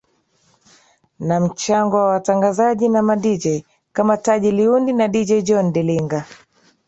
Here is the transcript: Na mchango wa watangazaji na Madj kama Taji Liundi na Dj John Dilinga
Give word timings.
Na 1.19 1.39
mchango 1.39 1.95
wa 1.97 2.05
watangazaji 2.07 2.89
na 2.89 3.01
Madj 3.01 3.47
kama 3.93 4.17
Taji 4.17 4.51
Liundi 4.51 4.93
na 4.93 5.07
Dj 5.07 5.41
John 5.43 5.71
Dilinga 5.73 6.25